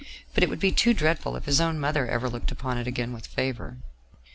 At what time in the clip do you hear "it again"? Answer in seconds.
2.79-3.13